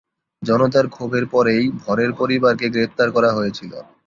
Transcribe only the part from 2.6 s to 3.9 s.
গ্রেপ্তার করা হয়েছিল।